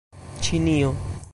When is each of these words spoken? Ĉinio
Ĉinio 0.47 0.89